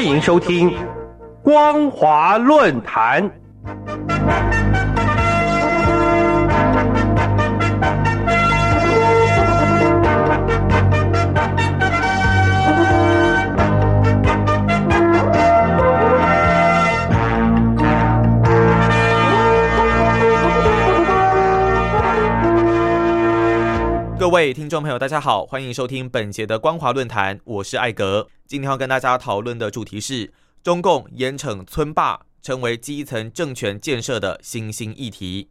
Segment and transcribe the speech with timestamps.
[0.00, 0.70] 欢迎收听
[1.42, 3.22] 《光华论坛》。
[24.30, 28.28] 各位听众朋友，大家好，欢迎收听本节的光华论坛，我是艾格。
[28.46, 35.50] 今天要跟大家讨论的主题是中共严惩村霸，成为基层政权建设的新兴议题。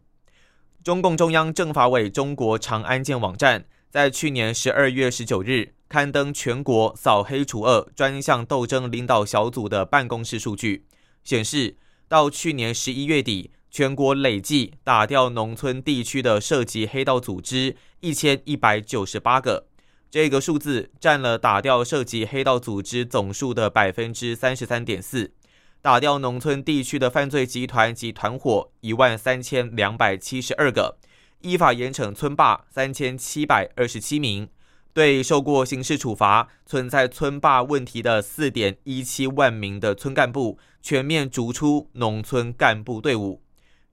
[0.82, 10.86] 中共中央政法委中国长安建网站在去年十二月十九日刊登全国扫黑除恶专项斗争领导小组的办公室数据，
[11.26, 11.76] 显示
[12.08, 13.52] 到去年十一月底。
[13.72, 19.68] 全国累计打掉农村地区的涉及黑道组织一千一百九十八个，
[20.10, 25.34] 这个数字占了打掉涉及黑道组织总数的百分之三十三点四。
[25.82, 30.98] 打掉农村地区的犯罪集团及团伙一万三千两百七十二个，
[31.42, 34.50] 依法严惩村霸三千七百二十七名，
[34.94, 43.42] 对受过刑事处罚、存在村霸问题的四点一七万名的村干部全面逐出农村干部队伍。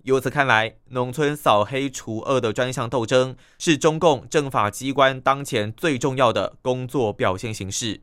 [0.07, 8.03] 由此看来，农村扫黑除恶的专项斗争是中共政法机关当前最重要的工作表现形式。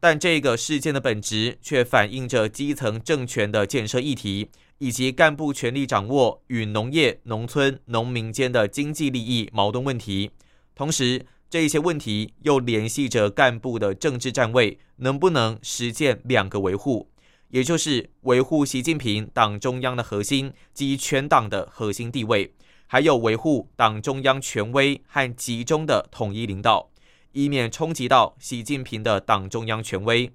[0.00, 10.32] 但这个事件的本质却反映着基层政权的建设议题，以及干部权力掌握与农业、农村、农民间的经济利益矛盾问题。
[10.74, 17.08] 同时，这些问题又联系着干部的政治站位能不能实践两个维护。
[17.54, 22.52] 也就是维护习近平党中央的核心及全党的核心地位，
[22.88, 26.90] 还有维护党中央权威和集中的统一领导，
[27.30, 30.32] 以免冲击到习近平的党中央权威。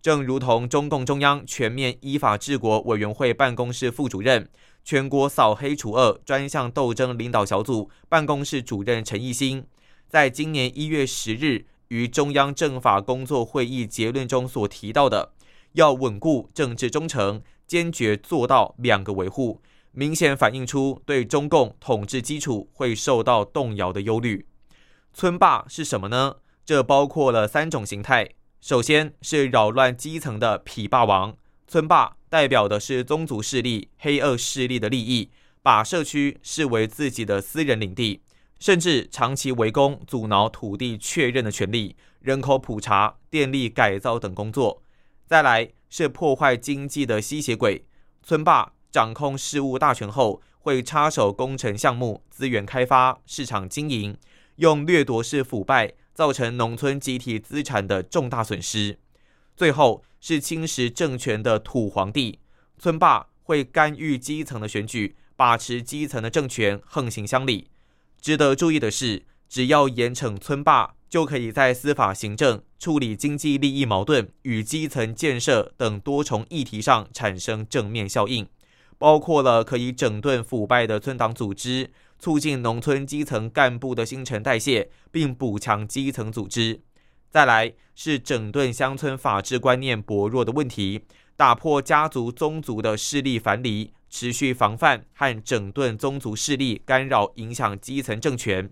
[0.00, 4.48] 正如同中共中央全面依法治国委员会办公室副主任、
[4.82, 9.66] 全国扫黑除恶专项斗争领导小组办公室主任陈义兴，
[10.08, 15.34] 在今年一月十日于中央政法工作会议结论中所提到的。
[15.72, 19.60] 要稳固政治忠诚，坚决做到两个维护，
[19.92, 24.46] 明显反映出对中共统治基础会受到动摇的忧虑。
[25.12, 26.36] 村霸是什么呢？
[26.64, 28.30] 这包括了三种形态。
[28.60, 35.30] 首先是扰乱基层的痞霸王，村霸代表的是宗族势力、黑恶势力的利益，
[35.62, 38.22] 把社区视为自己的私人领地，
[38.60, 44.82] 甚至长期围攻、阻挠土地确认的权利、人口普查、电力改造等工作。
[45.26, 47.84] 再来是破坏经济的吸血鬼，
[48.22, 54.16] 村霸掌控事务大权后，会插手工程项目、资源开发、市场经营，
[54.56, 58.98] 用掠夺式腐败造成农村集体资产的重大损失。
[59.56, 62.38] 最后是侵蚀政权的土皇帝，
[62.78, 67.70] 村霸会干预基层的选举，把持基层的政权，横行乡里。
[68.20, 70.94] 值得注意的是，只要严惩村霸。
[71.12, 78.48] 就可以在司法、行政、处理经济利益矛盾与基层建设等多重议题上产生正面效应，
[78.96, 86.80] 包括了可以整顿腐败的村党组织，促进农村基层干部的新陈代谢，并补强基层组织。
[87.28, 91.02] 再来是整顿乡村法治观念薄弱的问题，
[91.36, 98.70] 打破家族宗族的势力藩篱，持续防范和整顿宗族势力干扰影响基层政权。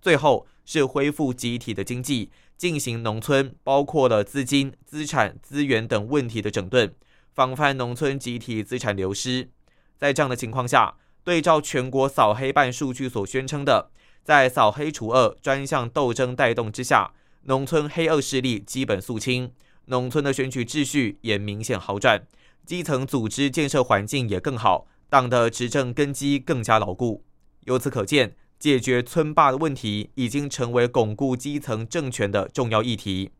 [0.00, 0.46] 最后。
[0.62, 6.94] 是恢复集体的经济，进行农村包括了资金、资产、资源等问题的整顿，
[7.32, 9.50] 防范农村集体资产流失。
[9.98, 10.94] 在这样的情况下，
[11.24, 13.90] 对照全国扫黑办数据所宣称的，
[14.22, 17.14] 在扫黑除恶专项斗争带动之下，
[17.46, 19.52] 农村黑恶势力基本肃清，
[19.86, 22.22] 农村的选举秩序也明显好转，
[22.64, 27.24] 基层组织建设环境也更好，党的执政根基更加牢固。
[27.64, 28.36] 由此可见。
[28.60, 33.30] 解决村霸的问题已经成为巩固基层政权的重要议题。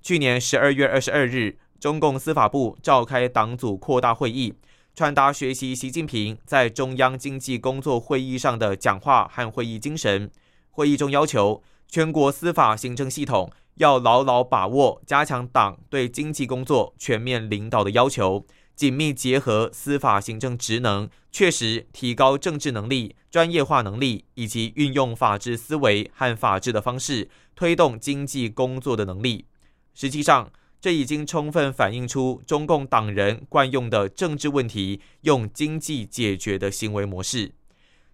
[0.00, 4.54] 去年十二月二十二日，中共司法部召开党组扩大会议，
[4.94, 10.30] 传达学习习近平在中央经济工作会议上的讲话和会议精神。
[10.70, 18.46] 会议中要求全国司法行政系统要牢牢把握加强党对经济工作全面领导的要求。
[18.76, 29.46] 紧密结合司法行政职能，确实提高政治能力、专业化能力，以及运用法治思维和法治的方式推动经济工作的能力。
[29.94, 37.52] 实际上，这已经充分反映出中共党人惯用的政治问题用经济解决的行为模式。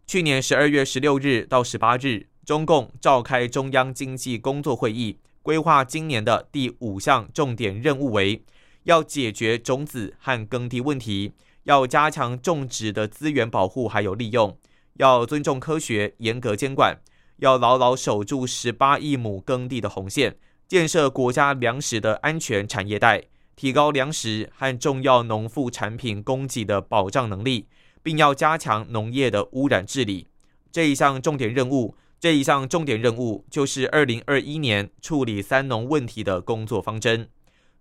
[0.07, 8.45] 去年十二月十六日到十八日，中共召开中央经济工作会议，规划今年的第五项重点任务为。
[8.85, 11.33] 要解决种子和耕地问题，
[11.65, 14.57] 要加强种植的资源保护还有利用，
[14.95, 16.99] 要尊重科学，严格监管，
[17.39, 20.37] 要牢牢守住十八亿亩耕地的红线，
[20.67, 23.23] 建设国家粮食的安全产业带，
[23.55, 27.67] 提高粮食和重要农副产品供给的保障能力，
[28.03, 30.27] 并要加强农业的污染治理。
[30.71, 31.97] 这一项重点任务。
[32.19, 37.29] 这一项重点任务就是二零二一年处理三农问题的工作方针。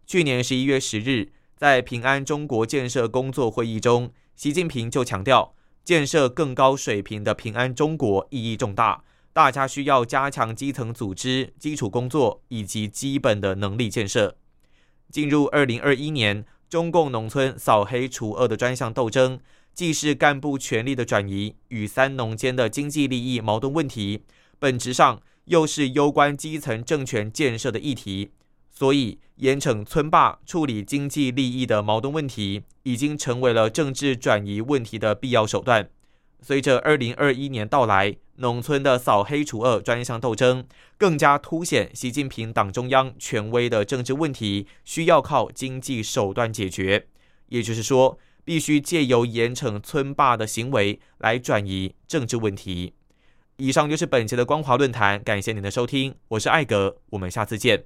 [0.06, 14.38] 去年十一月十日，在平安中国建设工作会议中，习近平就强调，建设更高水平的平安中国意义重大，大家需要加强基层组织、基础工作以及基本的能力建设。
[15.10, 19.40] 进入二零二一年，中共农村扫黑除恶的专项斗争。
[19.74, 24.26] 既是干部权力的转移与三农间的经济利益矛盾问题，
[24.60, 28.32] 本质上又是攸关基层政权建设的议题，
[28.72, 35.90] 所以严惩村霸处理经济利益的矛盾问题，已经成为了政治转移问题的必要手段。
[36.42, 40.66] 随着二零二一年到来，农村的扫黑除恶专项斗争
[40.98, 47.08] 更加凸显习近平党中央权威的政治问题需要靠经济手段解决，
[47.50, 48.18] 也就是说。
[48.44, 52.96] 必须借由严惩村霸的行为来转移政治问题。
[53.58, 57.80] 以上就是本节的光华论坛，感谢您的收听，我是艾格，我们下次见。